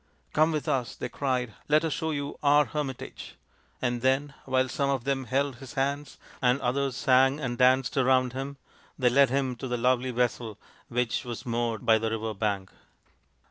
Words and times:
"Come 0.33 0.51
with 0.51 0.67
us," 0.67 0.95
they 0.95 1.09
cried." 1.09 1.53
Let 1.69 1.85
us 1.85 1.93
show 1.93 2.09
you 2.09 2.35
our 2.41 2.65
hermit 2.65 3.03
age;" 3.03 3.35
and 3.83 4.01
then, 4.01 4.33
while 4.45 4.67
some 4.67 4.89
of 4.89 5.03
them 5.03 5.25
held 5.25 5.57
his 5.57 5.75
hands, 5.75 6.17
and 6.41 6.59
others 6.59 6.95
sang 6.97 7.39
and 7.39 7.55
danced 7.55 7.95
around 7.97 8.33
him, 8.33 8.57
they 8.97 9.09
led 9.11 9.29
him 9.29 9.55
to 9.57 9.67
the 9.67 9.77
lovely 9.77 10.09
vessel 10.09 10.57
which 10.87 11.23
was 11.23 11.45
moored 11.45 11.85
by 11.85 11.99
the 11.99 12.09
river 12.09 12.33
bank. 12.33 12.71